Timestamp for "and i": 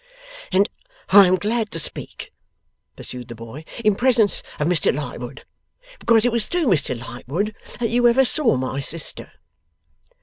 0.51-1.27